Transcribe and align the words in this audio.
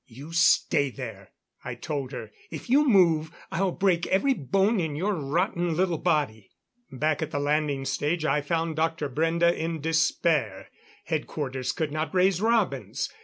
"You 0.07 0.33
stay 0.33 0.89
there," 0.89 1.29
I 1.63 1.75
told 1.75 2.11
her. 2.11 2.31
"If 2.49 2.71
you 2.71 2.87
move, 2.89 3.29
I'll 3.51 3.71
break 3.71 4.07
every 4.07 4.33
bone 4.33 4.79
in 4.79 4.95
your 4.95 5.13
rotten 5.13 5.75
little 5.77 5.99
body." 5.99 6.49
Back 6.91 7.21
at 7.21 7.29
the 7.29 7.37
landing 7.37 7.85
stage 7.85 8.25
I 8.25 8.41
found 8.41 8.77
Dr. 8.77 9.07
Brende 9.07 9.55
in 9.55 9.79
despair. 9.79 10.69
Headquarters 11.03 11.71
could 11.71 11.91
not 11.91 12.15
raise 12.15 12.41
Robins. 12.41 13.13